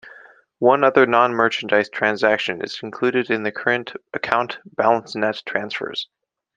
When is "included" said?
2.81-3.29